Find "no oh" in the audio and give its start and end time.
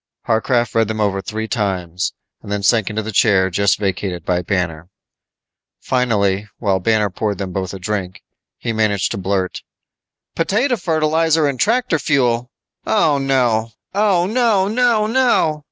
13.19-14.25